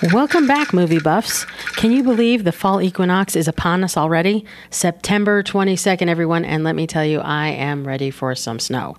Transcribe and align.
Welcome 0.00 0.46
back, 0.46 0.72
movie 0.72 1.00
buffs. 1.00 1.44
Can 1.74 1.90
you 1.90 2.04
believe 2.04 2.44
the 2.44 2.52
fall 2.52 2.80
equinox 2.80 3.34
is 3.34 3.48
upon 3.48 3.82
us 3.82 3.96
already? 3.96 4.44
September 4.70 5.42
22nd, 5.42 6.06
everyone, 6.06 6.44
and 6.44 6.62
let 6.62 6.76
me 6.76 6.86
tell 6.86 7.04
you, 7.04 7.18
I 7.18 7.48
am 7.48 7.84
ready 7.84 8.12
for 8.12 8.32
some 8.36 8.60
snow. 8.60 8.96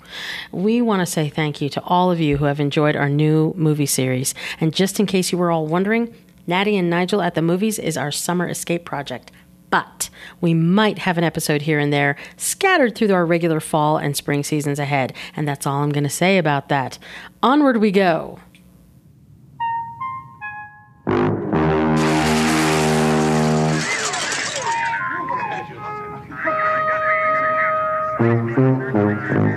We 0.51 0.81
want 0.81 0.99
to 0.99 1.05
say 1.05 1.29
thank 1.29 1.61
you 1.61 1.69
to 1.69 1.81
all 1.83 2.11
of 2.11 2.19
you 2.19 2.35
who 2.35 2.45
have 2.45 2.59
enjoyed 2.59 2.97
our 2.97 3.07
new 3.07 3.53
movie 3.55 3.85
series. 3.85 4.35
And 4.59 4.73
just 4.73 4.99
in 4.99 5.05
case 5.05 5.31
you 5.31 5.37
were 5.37 5.51
all 5.51 5.67
wondering, 5.67 6.13
Natty 6.47 6.75
and 6.75 6.89
Nigel 6.89 7.21
at 7.21 7.33
the 7.33 7.41
Movies 7.41 7.79
is 7.79 7.95
our 7.95 8.11
summer 8.11 8.49
escape 8.49 8.83
project. 8.83 9.31
But 9.69 10.09
we 10.41 10.53
might 10.53 10.99
have 10.99 11.17
an 11.17 11.23
episode 11.23 11.61
here 11.61 11.79
and 11.79 11.93
there 11.93 12.17
scattered 12.35 12.95
through 12.95 13.13
our 13.13 13.25
regular 13.25 13.61
fall 13.61 13.97
and 13.97 14.17
spring 14.17 14.43
seasons 14.43 14.79
ahead. 14.79 15.13
And 15.33 15.47
that's 15.47 15.65
all 15.65 15.81
I'm 15.81 15.91
going 15.91 16.03
to 16.03 16.09
say 16.09 16.37
about 16.37 16.67
that. 16.67 16.99
Onward 17.41 17.77
we 17.77 17.91
go. 17.91 18.39
Give 29.39 29.47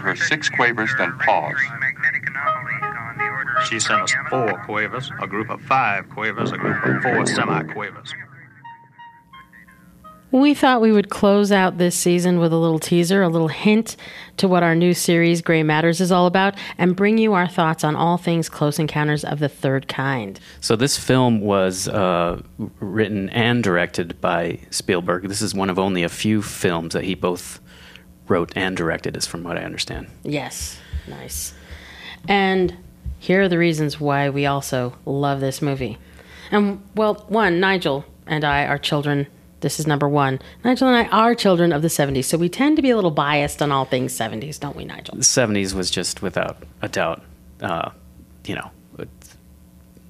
her 0.00 0.16
six 0.16 0.48
quavers, 0.48 0.90
then 0.96 1.12
pause. 1.18 1.60
She 3.68 3.78
sent 3.80 4.00
us 4.00 4.14
four 4.30 4.54
quavers, 4.64 5.12
a 5.20 5.26
group 5.26 5.50
of 5.50 5.60
five 5.60 6.08
quavers, 6.08 6.52
a 6.52 6.56
group 6.56 6.82
of 6.86 7.02
four 7.02 7.26
semi-quavers. 7.26 8.14
We 10.30 10.52
thought 10.52 10.82
we 10.82 10.92
would 10.92 11.08
close 11.08 11.50
out 11.50 11.78
this 11.78 11.96
season 11.96 12.38
with 12.38 12.52
a 12.52 12.56
little 12.56 12.78
teaser, 12.78 13.22
a 13.22 13.28
little 13.28 13.48
hint 13.48 13.96
to 14.36 14.46
what 14.46 14.62
our 14.62 14.74
new 14.74 14.92
series, 14.92 15.40
Gray 15.40 15.62
Matters, 15.62 16.02
is 16.02 16.12
all 16.12 16.26
about, 16.26 16.54
and 16.76 16.94
bring 16.94 17.16
you 17.16 17.32
our 17.32 17.48
thoughts 17.48 17.82
on 17.82 17.96
all 17.96 18.18
things 18.18 18.50
Close 18.50 18.78
Encounters 18.78 19.24
of 19.24 19.38
the 19.38 19.48
Third 19.48 19.88
Kind. 19.88 20.38
So 20.60 20.76
this 20.76 20.98
film 20.98 21.40
was 21.40 21.88
uh, 21.88 22.42
written 22.78 23.30
and 23.30 23.64
directed 23.64 24.20
by 24.20 24.60
Spielberg. 24.70 25.28
This 25.28 25.40
is 25.40 25.54
one 25.54 25.70
of 25.70 25.78
only 25.78 26.02
a 26.02 26.10
few 26.10 26.42
films 26.42 26.92
that 26.92 27.04
he 27.04 27.14
both 27.14 27.58
wrote 28.26 28.52
and 28.54 28.76
directed, 28.76 29.16
is 29.16 29.26
from 29.26 29.42
what 29.42 29.56
I 29.56 29.62
understand. 29.62 30.08
Yes, 30.24 30.78
nice. 31.06 31.54
And 32.28 32.76
here 33.18 33.42
are 33.42 33.48
the 33.48 33.56
reasons 33.56 33.98
why 33.98 34.28
we 34.28 34.44
also 34.44 34.94
love 35.06 35.40
this 35.40 35.62
movie. 35.62 35.96
And, 36.50 36.82
well, 36.94 37.14
one, 37.28 37.60
Nigel 37.60 38.04
and 38.26 38.44
I 38.44 38.66
are 38.66 38.76
children. 38.76 39.26
This 39.60 39.80
is 39.80 39.86
number 39.86 40.08
one. 40.08 40.38
Nigel 40.64 40.88
and 40.88 40.96
I 40.96 41.10
are 41.10 41.34
children 41.34 41.72
of 41.72 41.82
the 41.82 41.88
70s, 41.88 42.24
so 42.24 42.38
we 42.38 42.48
tend 42.48 42.76
to 42.76 42.82
be 42.82 42.90
a 42.90 42.96
little 42.96 43.10
biased 43.10 43.60
on 43.60 43.72
all 43.72 43.84
things 43.84 44.16
70s, 44.16 44.60
don't 44.60 44.76
we, 44.76 44.84
Nigel? 44.84 45.16
The 45.16 45.22
70s 45.22 45.74
was 45.74 45.90
just 45.90 46.22
without 46.22 46.62
a 46.80 46.88
doubt, 46.88 47.22
uh, 47.60 47.90
you 48.46 48.54
know, 48.54 48.70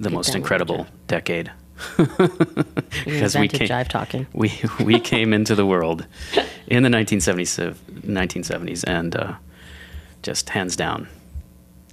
the 0.01 0.11
most 0.11 0.35
incredible 0.35 0.87
decade. 1.07 1.51
Because 1.97 3.37
we 3.39 3.49
came- 3.49 3.69
jive 3.69 3.89
talking. 3.89 4.27
we 4.33 4.53
we 4.81 4.99
came 5.01 5.33
into 5.33 5.55
the 5.55 5.67
world 5.67 6.07
in 6.67 6.83
the 6.83 6.89
1970s, 6.89 7.75
1970s 8.03 8.85
and 8.87 9.17
uh, 9.17 9.35
just 10.23 10.51
hands 10.51 10.77
down, 10.77 11.09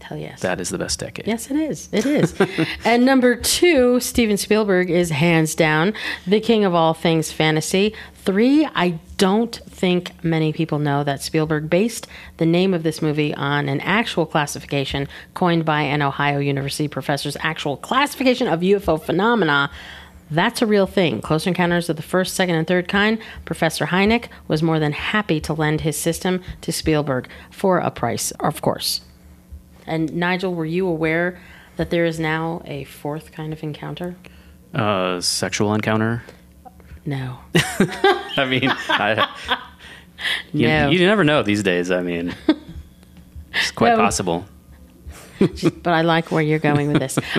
Hell 0.08 0.20
yes. 0.20 0.42
that 0.42 0.62
is 0.62 0.70
the 0.70 0.78
best 0.78 1.00
decade. 1.00 1.26
Yes, 1.26 1.50
it 1.50 1.58
is. 1.58 1.90
It 1.92 2.06
is. 2.06 2.40
and 2.86 3.06
number 3.06 3.36
two, 3.36 4.00
Steven 4.00 4.38
Spielberg 4.38 4.92
is 4.92 5.10
hands 5.10 5.56
down 5.56 5.96
the 6.28 6.40
king 6.40 6.64
of 6.64 6.76
all 6.76 6.94
things 6.94 7.32
fantasy. 7.32 7.96
Three, 8.18 8.68
I 8.76 9.00
don't 9.18 9.56
think 9.68 10.12
many 10.24 10.54
people 10.54 10.78
know 10.78 11.04
that 11.04 11.24
Spielberg 11.24 11.72
based 11.72 12.06
the 12.38 12.46
name 12.46 12.76
of 12.76 12.84
this 12.84 13.02
movie 13.02 13.34
on 13.34 13.68
an 13.68 13.82
actual 13.82 14.28
classification 14.28 15.08
coined 15.34 15.66
by 15.66 15.82
an 15.82 16.04
Ohio 16.04 16.38
University 16.38 16.88
professor's 16.88 17.36
actual 17.40 17.76
classification 17.76 18.48
of 18.48 18.60
UFO 18.60 19.02
phenomena. 19.02 19.72
That's 20.30 20.62
a 20.62 20.68
real 20.68 20.86
thing. 20.86 21.20
Close 21.20 21.48
Encounters 21.48 21.90
of 21.90 21.96
the 21.96 22.04
First, 22.04 22.36
Second, 22.36 22.54
and 22.54 22.68
Third 22.68 22.88
Kind, 22.88 23.18
Professor 23.44 23.88
Hynek 23.88 24.28
was 24.48 24.62
more 24.62 24.78
than 24.78 24.92
happy 24.92 25.40
to 25.42 25.54
lend 25.54 25.82
his 25.82 25.98
system 25.98 26.44
to 26.62 26.72
Spielberg 26.72 27.28
for 27.50 27.80
a 27.80 27.90
price, 27.90 28.30
of 28.40 28.62
course. 28.62 29.02
And 29.88 30.14
Nigel, 30.16 30.54
were 30.54 30.66
you 30.66 30.88
aware 30.88 31.40
that 31.78 31.90
there 31.90 32.06
is 32.06 32.20
now 32.20 32.62
a 32.66 32.84
fourth 32.86 33.32
kind 33.32 33.54
of 33.54 33.62
encounter? 33.64 34.16
Uh, 34.74 35.22
sexual 35.22 35.74
encounter. 35.74 36.24
No. 37.06 37.38
I 38.38 38.46
mean, 38.50 38.70
I, 38.90 39.30
you, 40.52 40.68
No. 40.68 40.90
you 40.90 41.00
never 41.06 41.24
know 41.24 41.44
these 41.44 41.62
days. 41.64 41.92
I 41.92 42.02
mean, 42.02 42.34
it's 43.54 43.72
quite 43.72 43.92
No. 43.92 43.98
possible. 43.98 44.46
but 45.40 45.94
I 45.94 46.02
like 46.02 46.32
where 46.32 46.42
you're 46.42 46.60
going 46.60 46.92
with 46.92 47.00
this. 47.00 47.18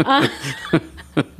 Uh, 1.16 1.22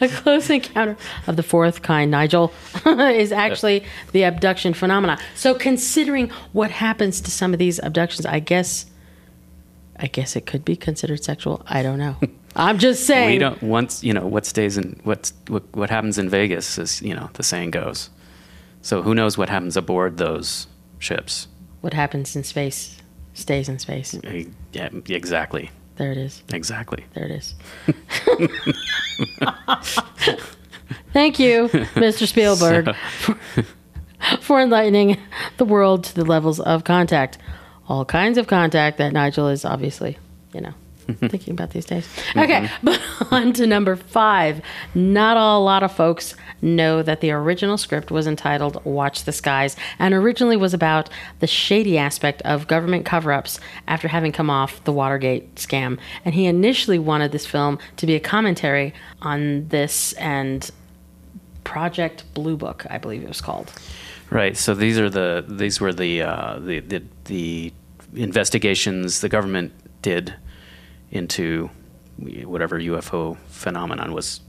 a 0.00 0.08
close 0.08 0.48
encounter 0.50 0.96
of 1.26 1.36
the 1.36 1.42
fourth 1.42 1.82
kind, 1.82 2.10
Nigel, 2.10 2.52
is 2.86 3.30
actually 3.30 3.84
the 4.12 4.22
abduction 4.24 4.72
phenomena. 4.74 5.18
So, 5.34 5.54
considering 5.54 6.30
what 6.52 6.70
happens 6.70 7.20
to 7.20 7.30
some 7.30 7.52
of 7.52 7.58
these 7.58 7.78
abductions, 7.82 8.24
I 8.26 8.40
guess, 8.40 8.86
I 9.98 10.06
guess 10.06 10.36
it 10.36 10.46
could 10.46 10.64
be 10.64 10.76
considered 10.76 11.22
sexual. 11.24 11.62
I 11.66 11.82
don't 11.82 11.98
know. 11.98 12.16
I'm 12.56 12.78
just 12.78 13.04
saying. 13.06 13.30
We 13.30 13.38
don't 13.38 13.62
once 13.62 14.02
you 14.02 14.12
know 14.12 14.26
what 14.26 14.46
stays 14.46 14.76
in 14.78 15.00
what 15.04 15.32
what 15.48 15.64
what 15.76 15.90
happens 15.90 16.18
in 16.18 16.28
Vegas 16.28 16.78
is 16.78 17.02
you 17.02 17.14
know 17.14 17.30
the 17.34 17.42
saying 17.42 17.70
goes. 17.72 18.10
So 18.82 19.02
who 19.02 19.14
knows 19.14 19.36
what 19.36 19.48
happens 19.48 19.76
aboard 19.76 20.16
those 20.18 20.66
ships? 20.98 21.48
What 21.80 21.94
happens 21.94 22.34
in 22.36 22.44
space 22.44 22.96
stays 23.34 23.68
in 23.68 23.78
space. 23.78 24.14
Eh, 24.24 24.44
Yeah, 24.72 24.88
exactly, 25.08 25.70
There 25.96 26.10
it 26.10 26.18
is. 26.18 26.42
exactly. 26.52 27.04
There 27.14 27.24
it 27.24 27.30
is. 27.30 27.54
Thank 31.12 31.38
you, 31.38 31.68
Mr. 31.94 32.26
Spielberg, 32.26 32.94
for, 33.20 33.36
for 34.40 34.60
enlightening 34.60 35.18
the 35.56 35.64
world 35.64 36.04
to 36.04 36.14
the 36.14 36.24
levels 36.24 36.60
of 36.60 36.84
contact. 36.84 37.38
All 37.88 38.04
kinds 38.04 38.38
of 38.38 38.46
contact 38.46 38.98
that 38.98 39.12
Nigel 39.12 39.48
is 39.48 39.64
obviously, 39.64 40.18
you 40.52 40.60
know, 40.60 40.74
thinking 41.28 41.52
about 41.52 41.70
these 41.70 41.86
days. 41.86 42.06
Okay, 42.36 42.60
mm-hmm. 42.60 42.84
but 42.84 43.00
on 43.32 43.52
to 43.54 43.66
number 43.66 43.96
five. 43.96 44.60
Not 44.94 45.36
a 45.36 45.58
lot 45.58 45.82
of 45.82 45.90
folks 45.90 46.34
know 46.60 47.02
that 47.02 47.20
the 47.20 47.30
original 47.30 47.78
script 47.78 48.10
was 48.10 48.26
entitled 48.26 48.84
Watch 48.84 49.24
the 49.24 49.32
Skies 49.32 49.76
and 49.98 50.12
originally 50.12 50.56
was 50.56 50.74
about 50.74 51.08
the 51.40 51.46
shady 51.46 51.96
aspect 51.96 52.42
of 52.42 52.66
government 52.66 53.06
cover 53.06 53.32
ups 53.32 53.58
after 53.86 54.08
having 54.08 54.32
come 54.32 54.50
off 54.50 54.82
the 54.84 54.92
Watergate 54.92 55.54
scam. 55.54 55.98
And 56.24 56.34
he 56.34 56.46
initially 56.46 56.98
wanted 56.98 57.32
this 57.32 57.46
film 57.46 57.78
to 57.96 58.06
be 58.06 58.14
a 58.14 58.20
commentary 58.20 58.92
on 59.22 59.68
this 59.68 60.12
and 60.14 60.70
Project 61.64 62.24
Blue 62.34 62.56
Book, 62.56 62.86
I 62.90 62.98
believe 62.98 63.22
it 63.22 63.28
was 63.28 63.40
called. 63.40 63.72
Right. 64.30 64.56
So 64.56 64.74
these 64.74 64.98
are 64.98 65.08
the 65.08 65.44
these 65.48 65.80
were 65.80 65.92
the 65.92 66.22
uh, 66.22 66.58
the, 66.58 66.80
the 66.80 67.02
the 67.24 67.72
investigations 68.14 69.20
the 69.20 69.28
government 69.28 69.72
did 70.02 70.34
into 71.10 71.70
whatever 72.44 72.78
UFO 72.78 73.38
phenomenon 73.48 74.12
was 74.12 74.40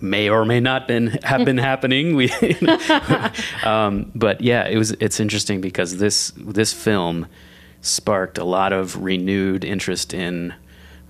may 0.00 0.28
or 0.28 0.44
may 0.44 0.60
not 0.60 0.86
been 0.86 1.18
have 1.22 1.44
been 1.44 1.58
happening. 1.70 2.14
We, 2.14 2.30
um, 3.64 4.12
but 4.14 4.40
yeah, 4.40 4.66
it 4.68 4.76
was. 4.76 4.92
It's 4.92 5.20
interesting 5.20 5.60
because 5.60 5.96
this 5.96 6.32
this 6.36 6.72
film 6.72 7.26
sparked 7.80 8.38
a 8.38 8.44
lot 8.44 8.72
of 8.72 9.02
renewed 9.02 9.64
interest 9.64 10.14
in 10.14 10.54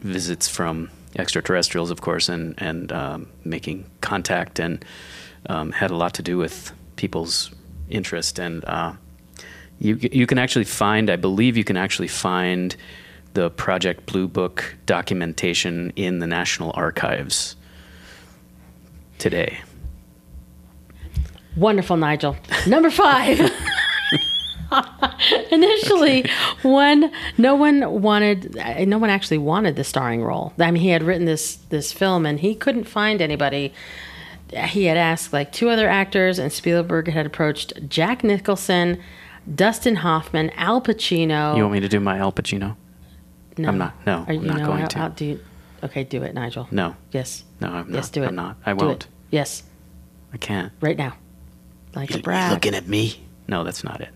visits 0.01 0.49
from 0.49 0.91
extraterrestrials, 1.17 1.91
of 1.91 2.01
course, 2.01 2.29
and 2.29 2.55
and 2.59 2.93
um, 2.93 3.29
making 3.45 3.91
contact, 4.01 4.59
and 4.59 4.85
um, 5.49 5.73
had 5.73 5.91
a 5.91 5.97
lot 5.97 6.15
to 6.15 6.23
do 6.23 6.39
with 6.39 6.73
people's 6.97 7.51
interest. 7.89 8.39
And 8.39 8.65
uh, 8.65 8.95
you 9.79 9.99
you 10.01 10.27
can 10.27 10.39
actually 10.39 10.65
find, 10.65 11.11
I 11.11 11.17
believe, 11.17 11.57
you 11.57 11.65
can 11.65 11.77
actually 11.77 12.09
find 12.09 12.77
the 13.35 13.51
Project 13.51 14.07
Blue 14.07 14.27
Book 14.27 14.77
documentation 14.87 15.93
in 15.97 16.21
the 16.21 16.27
National 16.27 16.73
Archives 16.75 17.57
today. 19.19 19.61
Wonderful, 21.57 21.97
Nigel. 21.97 22.37
Number 22.67 22.91
five. 22.91 23.41
Initially, 25.51 26.29
one 26.63 27.11
no 27.39 27.55
one 27.55 28.03
wanted, 28.03 28.55
no 28.87 28.99
one 28.99 29.11
actually 29.11 29.39
wanted 29.39 29.77
the 29.77 29.85
starring 29.85 30.23
role. 30.23 30.53
I 30.59 30.71
mean, 30.71 30.83
he 30.83 30.89
had 30.89 31.03
written 31.03 31.25
this 31.25 31.57
this 31.69 31.93
film, 31.93 32.27
and 32.27 32.41
he 32.41 32.55
couldn't 32.55 32.85
find 32.85 33.23
anybody. 33.23 33.73
He 34.53 34.85
had 34.85 34.97
asked 34.97 35.33
like 35.33 35.53
two 35.53 35.69
other 35.69 35.89
actors, 35.89 36.39
and 36.39 36.53
Spielberg 36.53 37.09
had 37.09 37.27
approached 37.27 37.73
Jack 37.89 38.23
Nicholson, 38.23 39.01
Dustin 39.53 39.97
Hoffman, 39.97 40.51
Al 40.51 40.81
Pacino. 40.81 41.57
You 41.57 41.63
want 41.63 41.73
me 41.73 41.81
to 41.81 41.89
do 41.89 41.99
my 42.01 42.19
Al 42.19 42.33
Pacino? 42.33 42.77
no. 43.59 43.69
I'm 43.69 43.79
not- 43.79 43.95
no, 44.07 44.25
Are 44.29 44.33
you 44.33 44.41
I'm 44.41 44.47
not 44.47 44.59
know 44.59 44.67
going 44.67 44.81
how, 44.83 44.87
to. 44.87 44.99
how 44.99 45.09
do 45.09 45.25
you? 45.25 45.41
Okay, 45.83 46.05
do 46.05 46.19
it. 46.19 46.21
Yes, 46.21 46.25
do 46.25 46.25
it, 46.25 46.35
Nigel. 46.35 46.69
No, 46.71 46.95
Yes. 47.13 47.45
no, 47.61 47.69
I'm 47.69 47.93
Yes, 47.95 48.09
do 48.11 48.23
it. 48.23 48.27
I'm 48.29 48.35
not. 48.35 48.57
I 48.67 48.75
Do 48.75 48.85
won't. 48.87 49.07
Yes. 49.31 49.63
I 50.33 50.37
can't. 50.37 50.73
right 50.81 50.97
now. 50.97 51.15
Like 51.95 52.11
You, 52.11 52.15
a 52.15 52.19
you 52.19 52.23
brag. 52.23 52.53
looking 52.53 52.75
at 52.75 52.87
me? 52.87 53.23
No, 53.49 53.65
that's 53.65 53.83
not 53.83 54.01
it. 54.01 54.11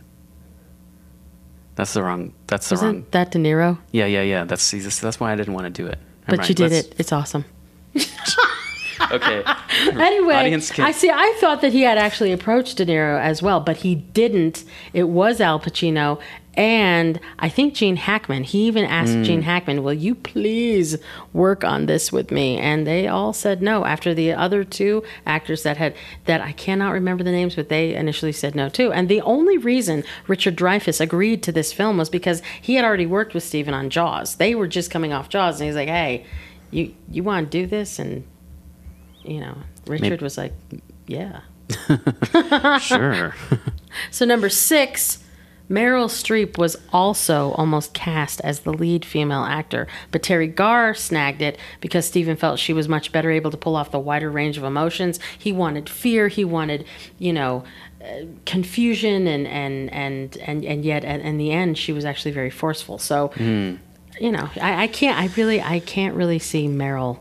That's 1.76 1.92
the 1.94 2.02
wrong. 2.02 2.32
That's 2.46 2.68
the 2.68 2.76
wrong. 2.76 2.84
Isn't 2.84 2.96
wrong. 2.96 3.06
that 3.12 3.30
De 3.30 3.38
Niro? 3.38 3.78
Yeah, 3.92 4.06
yeah, 4.06 4.22
yeah. 4.22 4.44
That's 4.44 4.70
that's 5.00 5.18
why 5.18 5.32
I 5.32 5.36
didn't 5.36 5.54
want 5.54 5.64
to 5.64 5.70
do 5.82 5.86
it. 5.88 5.98
Never 6.28 6.36
But 6.42 6.48
you 6.48 6.54
did 6.54 6.72
Let's- 6.72 6.86
it. 6.88 6.94
It's 6.98 7.12
awesome. 7.12 7.44
Okay. 9.10 9.42
Anyway, 9.92 10.34
Audience 10.34 10.70
can- 10.70 10.84
I 10.84 10.90
see. 10.92 11.10
I 11.10 11.34
thought 11.40 11.60
that 11.62 11.72
he 11.72 11.82
had 11.82 11.96
actually 11.96 12.32
approached 12.32 12.76
De 12.76 12.84
Niro 12.86 13.18
as 13.20 13.42
well, 13.42 13.60
but 13.60 13.78
he 13.78 13.94
didn't. 13.94 14.64
It 14.92 15.04
was 15.08 15.40
Al 15.40 15.58
Pacino 15.60 16.20
and 16.54 17.20
I 17.38 17.48
think 17.48 17.74
Gene 17.74 17.96
Hackman. 17.96 18.42
He 18.44 18.66
even 18.66 18.84
asked 18.84 19.14
Mm. 19.14 19.24
Gene 19.24 19.42
Hackman, 19.42 19.82
"Will 19.84 19.94
you 19.94 20.14
please 20.16 20.98
work 21.32 21.64
on 21.64 21.86
this 21.86 22.12
with 22.12 22.30
me?" 22.30 22.58
And 22.58 22.86
they 22.86 23.06
all 23.06 23.32
said 23.32 23.62
no. 23.62 23.84
After 23.86 24.12
the 24.12 24.32
other 24.32 24.64
two 24.64 25.02
actors 25.24 25.62
that 25.62 25.76
had 25.76 25.94
that 26.26 26.40
I 26.40 26.52
cannot 26.52 26.90
remember 26.92 27.22
the 27.24 27.30
names, 27.32 27.54
but 27.54 27.68
they 27.68 27.94
initially 27.94 28.32
said 28.32 28.54
no 28.54 28.68
too. 28.68 28.92
And 28.92 29.08
the 29.08 29.20
only 29.22 29.56
reason 29.56 30.02
Richard 30.26 30.56
Dreyfuss 30.56 31.00
agreed 31.00 31.42
to 31.44 31.52
this 31.52 31.72
film 31.72 31.96
was 31.96 32.10
because 32.10 32.42
he 32.60 32.74
had 32.74 32.84
already 32.84 33.06
worked 33.06 33.32
with 33.32 33.44
Steven 33.44 33.72
on 33.72 33.88
Jaws. 33.88 34.34
They 34.34 34.54
were 34.54 34.68
just 34.68 34.90
coming 34.90 35.12
off 35.12 35.28
Jaws, 35.28 35.60
and 35.60 35.68
he's 35.68 35.76
like, 35.76 35.88
"Hey, 35.88 36.24
you 36.70 36.92
you 37.10 37.22
want 37.22 37.50
to 37.50 37.58
do 37.62 37.66
this?" 37.66 37.98
And 38.00 38.24
you 39.24 39.40
know, 39.40 39.56
Richard 39.86 40.22
was 40.22 40.36
like, 40.38 40.52
"Yeah." 41.06 41.40
sure. 42.80 43.34
So 44.12 44.24
number 44.24 44.48
six, 44.48 45.18
Meryl 45.68 46.06
Streep 46.08 46.58
was 46.58 46.76
also 46.92 47.52
almost 47.52 47.92
cast 47.92 48.40
as 48.42 48.60
the 48.60 48.72
lead 48.72 49.04
female 49.04 49.42
actor, 49.44 49.86
but 50.10 50.22
Teri 50.22 50.52
Garr 50.52 50.94
snagged 50.94 51.42
it 51.42 51.58
because 51.80 52.06
Steven 52.06 52.36
felt 52.36 52.58
she 52.58 52.72
was 52.72 52.88
much 52.88 53.10
better 53.12 53.30
able 53.30 53.50
to 53.50 53.56
pull 53.56 53.76
off 53.76 53.90
the 53.90 53.98
wider 53.98 54.30
range 54.30 54.56
of 54.58 54.64
emotions. 54.64 55.18
He 55.38 55.52
wanted 55.52 55.88
fear, 55.88 56.28
he 56.28 56.44
wanted, 56.44 56.84
you 57.18 57.32
know, 57.32 57.64
uh, 58.00 58.26
confusion, 58.46 59.26
and 59.26 59.46
and 59.46 59.92
and 59.92 60.36
and 60.38 60.64
and 60.64 60.84
yet, 60.84 61.04
at, 61.04 61.20
in 61.20 61.36
the 61.36 61.52
end, 61.52 61.78
she 61.78 61.92
was 61.92 62.04
actually 62.04 62.32
very 62.32 62.50
forceful. 62.50 62.98
So, 62.98 63.32
you 64.20 64.32
know, 64.32 64.48
I, 64.60 64.84
I 64.84 64.86
can't, 64.86 65.18
I 65.20 65.26
really, 65.36 65.60
I 65.60 65.80
can't 65.80 66.14
really 66.14 66.38
see 66.38 66.66
Meryl 66.66 67.20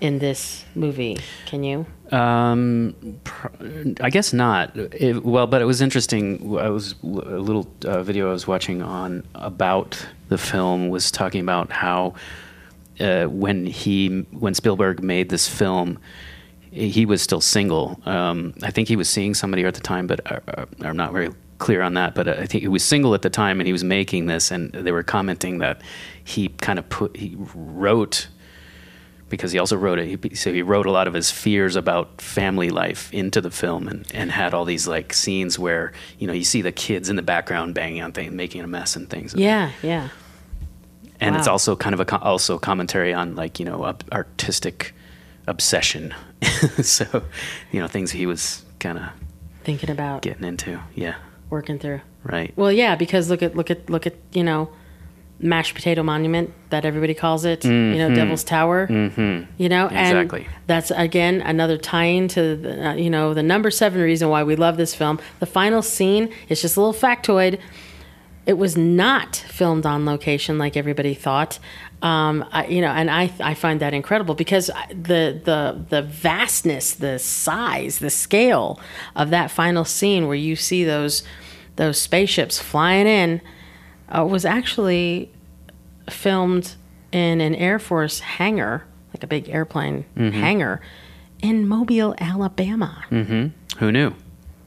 in 0.00 0.18
this 0.18 0.64
movie. 0.74 1.18
Can 1.46 1.64
you? 1.64 1.86
Um, 2.10 2.94
I 4.00 4.10
guess 4.10 4.32
not. 4.32 4.76
It, 4.76 5.24
well, 5.24 5.46
but 5.46 5.60
it 5.60 5.64
was 5.64 5.80
interesting. 5.80 6.58
I 6.58 6.68
was 6.68 6.94
a 7.02 7.06
little 7.06 7.68
uh, 7.84 8.02
video 8.02 8.28
I 8.28 8.32
was 8.32 8.46
watching 8.46 8.82
on 8.82 9.26
about 9.34 10.06
the 10.28 10.38
film 10.38 10.88
was 10.88 11.10
talking 11.10 11.40
about 11.40 11.72
how 11.72 12.14
uh, 13.00 13.24
when 13.24 13.66
he 13.66 14.26
when 14.30 14.54
Spielberg 14.54 15.02
made 15.02 15.28
this 15.28 15.48
film, 15.48 15.98
he 16.70 17.06
was 17.06 17.22
still 17.22 17.40
single. 17.40 18.00
Um, 18.06 18.54
I 18.62 18.70
think 18.70 18.88
he 18.88 18.96
was 18.96 19.08
seeing 19.08 19.34
somebody 19.34 19.64
at 19.64 19.74
the 19.74 19.80
time, 19.80 20.06
but 20.06 20.30
uh, 20.30 20.40
uh, 20.48 20.66
I'm 20.80 20.96
not 20.96 21.12
very 21.12 21.30
clear 21.58 21.82
on 21.82 21.94
that. 21.94 22.14
But 22.14 22.28
I 22.28 22.46
think 22.46 22.62
he 22.62 22.68
was 22.68 22.84
single 22.84 23.14
at 23.14 23.22
the 23.22 23.30
time, 23.30 23.60
and 23.60 23.66
he 23.66 23.72
was 23.72 23.84
making 23.84 24.26
this, 24.26 24.50
and 24.50 24.72
they 24.72 24.92
were 24.92 25.02
commenting 25.02 25.58
that 25.58 25.80
he 26.22 26.48
kind 26.48 26.78
of 26.78 26.88
put 26.88 27.16
he 27.16 27.36
wrote 27.54 28.28
because 29.28 29.52
he 29.52 29.58
also 29.58 29.76
wrote 29.76 29.98
it. 29.98 30.24
He, 30.24 30.34
so 30.34 30.52
he 30.52 30.62
wrote 30.62 30.86
a 30.86 30.90
lot 30.90 31.08
of 31.08 31.14
his 31.14 31.30
fears 31.30 31.76
about 31.76 32.20
family 32.20 32.70
life 32.70 33.12
into 33.12 33.40
the 33.40 33.50
film, 33.50 33.88
and, 33.88 34.06
and 34.12 34.30
had 34.30 34.54
all 34.54 34.64
these 34.64 34.86
like 34.86 35.12
scenes 35.12 35.58
where 35.58 35.92
you 36.18 36.26
know 36.26 36.32
you 36.32 36.44
see 36.44 36.62
the 36.62 36.72
kids 36.72 37.08
in 37.08 37.16
the 37.16 37.22
background 37.22 37.74
banging 37.74 38.02
on 38.02 38.12
things, 38.12 38.32
making 38.32 38.62
a 38.62 38.66
mess 38.66 38.96
and 38.96 39.08
things. 39.10 39.34
Yeah, 39.34 39.72
yeah. 39.82 40.08
and 41.20 41.36
it's 41.36 41.48
also 41.48 41.76
kind 41.76 41.94
of 41.94 42.00
a 42.00 42.18
also 42.20 42.58
commentary 42.58 43.12
on 43.12 43.34
like 43.34 43.58
you 43.58 43.64
know 43.66 43.96
artistic 44.12 44.94
obsession. 45.46 46.14
so 46.82 47.24
you 47.72 47.80
know 47.80 47.88
things 47.88 48.10
he 48.10 48.26
was 48.26 48.64
kind 48.78 48.98
of 48.98 49.04
Thinking 49.66 49.90
about 49.90 50.22
getting 50.22 50.44
into. 50.44 50.80
Yeah, 50.94 51.16
working 51.50 51.80
through. 51.80 52.00
right. 52.22 52.52
Well, 52.56 52.70
yeah, 52.70 52.94
because 52.94 53.28
look 53.28 53.42
at 53.42 53.56
look 53.56 53.68
at 53.68 53.90
look 53.90 54.06
at 54.06 54.14
you 54.32 54.44
know, 54.44 54.70
mashed 55.38 55.74
potato 55.74 56.02
monument 56.02 56.50
that 56.70 56.84
everybody 56.86 57.12
calls 57.12 57.44
it. 57.44 57.64
You 57.64 57.70
know, 57.98 58.14
Devil's 58.14 58.42
Tower. 58.42 58.86
Mm-hmm. 58.86 59.50
You 59.58 59.68
know, 59.68 59.88
and 59.88 60.18
Exactly. 60.18 60.46
that's 60.66 60.90
again 60.92 61.42
another 61.42 61.76
tie-in 61.76 62.28
to 62.28 62.56
the, 62.56 62.88
uh, 62.90 62.94
you 62.94 63.10
know 63.10 63.34
the 63.34 63.42
number 63.42 63.70
seven 63.70 64.00
reason 64.00 64.28
why 64.30 64.42
we 64.44 64.56
love 64.56 64.76
this 64.78 64.94
film. 64.94 65.18
The 65.40 65.46
final 65.46 65.82
scene 65.82 66.30
is 66.48 66.62
just 66.62 66.76
a 66.76 66.80
little 66.80 66.94
factoid. 66.94 67.60
It 68.46 68.56
was 68.58 68.76
not 68.76 69.36
filmed 69.36 69.84
on 69.84 70.06
location 70.06 70.56
like 70.56 70.76
everybody 70.76 71.14
thought. 71.14 71.58
Um, 72.00 72.44
I, 72.52 72.66
you 72.68 72.80
know, 72.80 72.90
and 72.90 73.10
I 73.10 73.30
I 73.40 73.54
find 73.54 73.80
that 73.80 73.92
incredible 73.92 74.34
because 74.34 74.68
the 74.90 75.40
the 75.44 75.84
the 75.88 76.02
vastness, 76.02 76.94
the 76.94 77.18
size, 77.18 77.98
the 77.98 78.10
scale 78.10 78.80
of 79.16 79.30
that 79.30 79.50
final 79.50 79.84
scene 79.84 80.26
where 80.28 80.36
you 80.36 80.56
see 80.56 80.84
those 80.84 81.24
those 81.76 82.00
spaceships 82.00 82.58
flying 82.58 83.06
in 83.06 83.40
uh, 84.08 84.24
was 84.24 84.44
actually 84.44 85.30
filmed 86.10 86.74
in 87.12 87.40
an 87.40 87.54
Air 87.54 87.78
Force 87.78 88.20
hangar, 88.20 88.84
like 89.14 89.22
a 89.22 89.26
big 89.26 89.48
airplane 89.48 90.04
hangar, 90.16 90.80
in 91.42 91.66
Mobile, 91.68 92.14
Alabama. 92.18 93.04
Who 93.10 93.92
knew? 93.92 94.14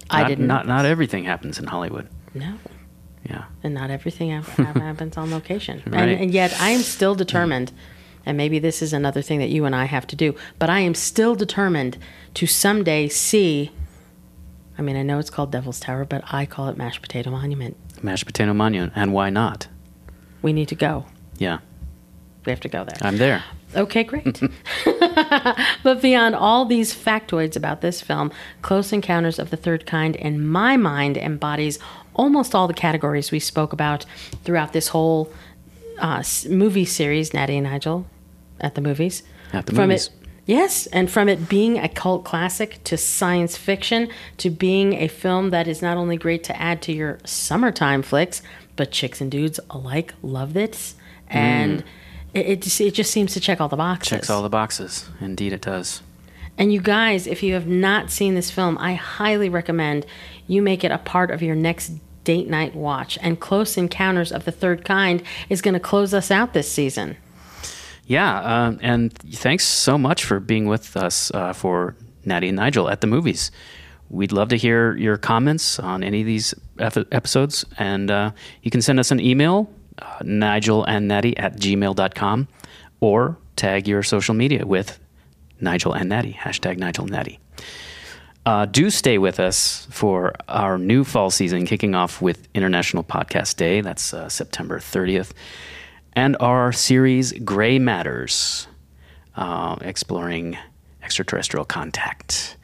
I 0.10 0.22
Not- 0.22 0.28
didn't. 0.28 0.48
Not 0.48 0.68
not 0.68 0.86
everything 0.86 1.24
happens 1.26 1.60
in 1.60 1.66
Hollywood. 1.68 2.08
No. 2.34 2.56
Yeah. 3.30 3.44
and 3.64 3.74
not 3.76 3.92
everything 3.92 4.32
hap- 4.32 4.46
hap- 4.46 4.76
happens 4.82 5.16
on 5.18 5.30
location. 5.30 5.84
Right. 5.86 6.10
And, 6.10 6.22
and 6.22 6.32
yet, 6.32 6.56
I 6.60 6.70
am 6.72 6.82
still 6.82 7.14
determined, 7.14 7.72
and 8.26 8.38
maybe 8.38 8.58
this 8.60 8.82
is 8.82 8.92
another 8.94 9.22
thing 9.22 9.38
that 9.40 9.50
you 9.50 9.66
and 9.66 9.76
I 9.76 9.86
have 9.86 10.08
to 10.08 10.16
do, 10.16 10.34
but 10.58 10.70
I 10.70 10.80
am 10.80 10.96
still 10.96 11.36
determined 11.36 11.98
to 12.36 12.48
someday 12.48 13.08
see. 13.08 13.72
I 14.78 14.82
mean, 14.82 14.96
I 14.96 15.04
know 15.04 15.20
it's 15.20 15.30
called 15.30 15.52
Devil's 15.52 15.80
Tower, 15.80 16.06
but 16.06 16.24
I 16.32 16.46
call 16.46 16.70
it 16.70 16.78
Mashed 16.78 17.02
Potato 17.02 17.30
Monument. 17.30 17.76
Mashed 18.04 18.26
potato 18.26 18.54
monument, 18.54 18.94
and 18.96 19.14
why 19.14 19.30
not? 19.30 19.68
We 20.42 20.54
need 20.54 20.68
to 20.70 20.76
go. 20.76 21.06
Yeah, 21.38 21.60
We 22.46 22.52
have 22.52 22.60
to 22.62 22.70
go 22.70 22.84
there. 22.84 22.98
I'm 23.02 23.18
there. 23.18 23.44
Okay, 23.76 24.04
great. 24.04 24.42
but 25.84 26.02
beyond 26.02 26.36
all 26.36 26.66
these 26.66 26.94
factoids 26.94 27.56
about 27.56 27.82
this 27.82 28.02
film, 28.02 28.32
Close 28.62 28.92
Encounters 28.92 29.40
of 29.40 29.50
the 29.50 29.58
Third 29.58 29.86
Kind, 29.86 30.16
in 30.16 30.46
my 30.46 30.76
mind, 30.76 31.18
embodies 31.18 31.80
almost 32.16 32.56
all 32.56 32.68
the 32.68 32.74
categories 32.74 33.32
we 33.32 33.40
spoke 33.40 33.72
about 33.74 34.06
throughout 34.44 34.74
this 34.74 34.90
whole 34.90 35.32
uh, 36.00 36.24
movie 36.50 36.86
series, 36.86 37.34
Natty 37.34 37.58
and 37.58 37.66
Nigel 37.66 38.06
at 38.60 38.76
the 38.76 38.82
movies. 38.82 39.24
At 39.54 39.66
the 39.66 39.74
from 39.74 39.90
movies. 39.90 40.08
It, 40.08 40.19
yes, 40.50 40.88
and 40.88 41.10
from 41.10 41.30
it 41.30 41.48
being 41.48 41.78
a 41.78 41.88
cult 41.88 42.26
classic 42.26 42.84
to 42.86 42.98
science 42.98 43.56
fiction 43.56 44.10
to 44.38 44.50
being 44.50 44.94
a 44.94 45.08
film 45.08 45.52
that 45.52 45.68
is 45.68 45.82
not 45.82 45.96
only 45.96 46.18
great 46.18 46.44
to 46.46 46.60
add 46.60 46.82
to 46.84 46.92
your 46.92 47.20
summertime 47.24 48.02
flicks, 48.02 48.42
but 48.76 48.92
chicks 48.92 49.22
and 49.22 49.32
dudes 49.32 49.60
alike 49.70 50.14
loved 50.22 50.58
it. 50.58 50.94
And 51.30 51.84
it, 52.34 52.46
it, 52.48 52.62
just, 52.64 52.82
it 52.82 52.94
just 52.94 53.12
seems 53.12 53.34
to 53.34 53.40
check 53.40 53.62
all 53.62 53.70
the 53.70 53.78
boxes. 53.78 54.08
Mm. 54.08 54.16
Checks 54.16 54.30
all 54.30 54.42
the 54.42 54.50
boxes. 54.50 55.10
Indeed, 55.22 55.54
it 55.54 55.62
does. 55.62 56.02
And 56.58 56.74
you 56.74 56.82
guys, 56.82 57.28
if 57.28 57.44
you 57.44 57.54
have 57.54 57.68
not 57.68 58.12
seen 58.12 58.36
this 58.36 58.52
film, 58.52 58.78
I 58.80 58.96
highly 58.96 59.48
recommend 59.48 60.06
you 60.48 60.62
make 60.62 60.84
it 60.84 60.92
a 60.92 60.98
part 60.98 61.32
of 61.32 61.42
your 61.42 61.56
next 61.56 61.94
date 62.24 62.50
night 62.50 62.76
watch. 62.76 63.18
And 63.22 63.40
Close 63.40 63.78
Encounters 63.78 64.32
of 64.32 64.46
the 64.46 64.52
Third 64.52 64.84
Kind 64.84 65.24
is 65.50 65.62
going 65.62 65.74
to 65.74 65.80
close 65.80 66.14
us 66.14 66.32
out 66.32 66.54
this 66.54 66.70
season. 66.70 67.16
Yeah, 68.10 68.42
um, 68.42 68.80
and 68.82 69.14
thanks 69.14 69.68
so 69.68 69.96
much 69.96 70.26
for 70.26 70.40
being 70.40 70.66
with 70.66 70.98
us 70.98 71.30
uh, 71.30 71.54
for 71.54 71.96
Natty 72.26 72.48
and 72.48 72.56
Nigel 72.56 72.90
at 72.90 73.02
the 73.02 73.08
movies. 73.08 73.52
We'd 74.10 74.32
love 74.32 74.50
to 74.50 74.56
hear 74.56 74.98
your 74.98 75.16
comments 75.16 75.78
on 75.78 76.04
any 76.04 76.22
of 76.22 76.26
these 76.26 76.56
ep- 76.80 77.14
episodes, 77.14 77.66
and 77.78 78.10
uh, 78.10 78.32
you 78.64 78.72
can 78.72 78.82
send 78.82 79.00
us 79.00 79.12
an 79.12 79.20
email, 79.20 79.70
uh, 80.00 80.24
Nigel 80.24 80.84
and 80.86 81.08
Natty 81.08 81.38
at 81.38 81.58
gmail.com, 81.58 82.48
or 83.00 83.38
tag 83.56 83.88
your 83.88 84.02
social 84.02 84.34
media 84.34 84.66
with 84.66 85.00
Nigel 85.62 85.94
and 85.94 86.10
Natty, 86.10 86.34
hashtag 86.34 86.80
Nigel 86.80 87.06
Natty. 87.06 87.38
Uh, 88.44 88.66
do 88.66 88.90
stay 88.90 89.20
with 89.20 89.40
us 89.40 89.88
for 89.92 90.34
our 90.48 90.80
new 90.80 91.04
fall 91.04 91.30
season, 91.30 91.68
kicking 91.68 91.94
off 91.94 92.24
with 92.24 92.48
International 92.56 93.04
Podcast 93.04 93.58
Day. 93.58 93.82
That's 93.82 94.16
uh, 94.16 94.30
September 94.30 94.80
30th. 94.80 95.32
And 96.20 96.36
our 96.42 96.74
series, 96.74 97.32
Gray 97.32 97.80
Matters, 97.80 98.68
uh, 99.38 99.78
exploring 99.80 100.58
extraterrestrial 101.02 101.64
contact. 101.64 102.58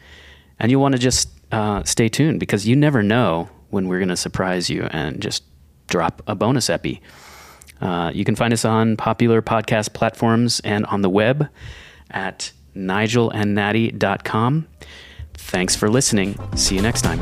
And 0.59 0.69
you'll 0.69 0.81
want 0.81 0.91
to 0.91 0.99
just 0.99 1.29
uh, 1.53 1.81
stay 1.85 2.09
tuned 2.09 2.41
because 2.41 2.67
you 2.67 2.75
never 2.75 3.01
know 3.01 3.47
when 3.69 3.87
we're 3.87 3.99
going 3.99 4.09
to 4.09 4.17
surprise 4.17 4.69
you 4.69 4.83
and 4.91 5.21
just 5.21 5.45
drop 5.87 6.21
a 6.27 6.35
bonus 6.35 6.69
epi. 6.69 7.01
Uh, 7.79 8.11
you 8.13 8.25
can 8.25 8.35
find 8.35 8.51
us 8.51 8.65
on 8.65 8.97
popular 8.97 9.41
podcast 9.41 9.93
platforms 9.93 10.59
and 10.65 10.85
on 10.87 11.01
the 11.01 11.09
web 11.09 11.47
at 12.11 12.51
nigelandnatty.com. 12.75 14.67
Thanks 15.33 15.77
for 15.77 15.89
listening. 15.89 16.37
See 16.57 16.75
you 16.75 16.81
next 16.81 17.03
time. 17.03 17.21